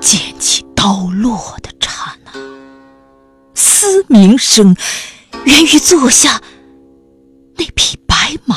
[0.00, 2.32] 剑起刀落的刹那，
[3.54, 4.74] 嘶鸣声
[5.44, 6.40] 源于坐下
[7.56, 8.56] 那匹白马。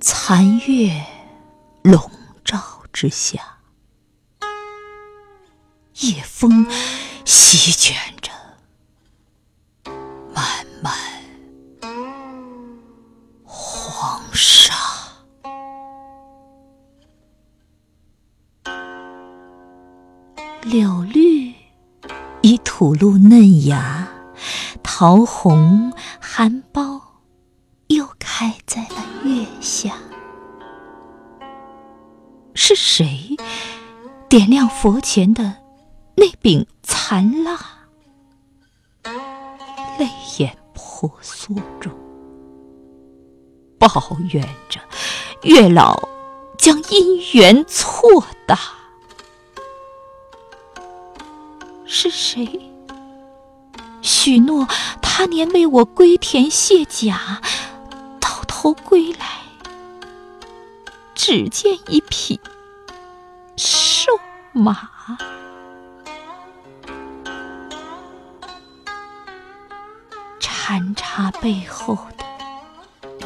[0.00, 1.04] 残月
[1.82, 2.10] 笼
[2.44, 2.58] 罩
[2.92, 3.58] 之下，
[6.00, 6.66] 夜风
[7.24, 7.96] 席卷
[20.66, 21.54] 柳绿
[22.42, 24.08] 已吐露嫩芽，
[24.82, 27.00] 桃红含苞
[27.86, 29.94] 又开在了月下。
[32.52, 33.36] 是谁
[34.28, 35.54] 点亮佛前的
[36.16, 37.56] 那柄残蜡？
[40.00, 40.08] 泪
[40.40, 41.92] 眼婆娑中，
[43.78, 43.88] 抱
[44.32, 44.80] 怨着
[45.44, 46.08] 月老
[46.58, 48.58] 将姻缘错打。
[51.86, 52.70] 是谁
[54.02, 54.66] 许诺
[55.00, 57.40] 他年为我归田卸甲，
[58.20, 59.26] 到头归来，
[61.14, 62.38] 只见一匹
[63.56, 64.12] 瘦
[64.52, 64.90] 马？
[70.38, 72.24] 禅茶背后的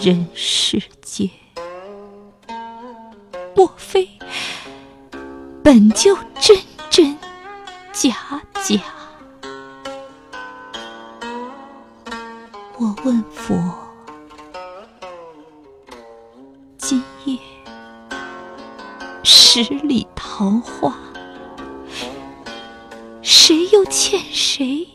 [0.00, 1.28] 人世间，
[3.56, 4.08] 莫非
[5.64, 6.56] 本就真
[6.88, 7.18] 真？
[7.92, 8.40] 假
[8.76, 8.80] 家，
[12.78, 13.56] 我问佛：
[16.78, 17.36] 今夜
[19.24, 20.96] 十里桃花，
[23.22, 24.86] 谁又欠谁？